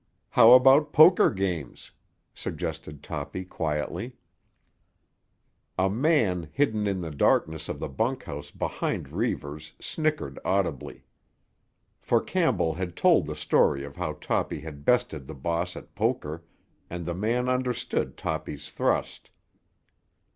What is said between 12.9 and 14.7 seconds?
told the story of how Toppy